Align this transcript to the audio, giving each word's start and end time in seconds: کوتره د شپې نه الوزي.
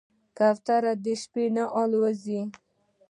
کوتره 0.37 0.93
د 1.03 1.05
شپې 1.21 1.45
نه 1.55 1.63
الوزي. 1.81 2.41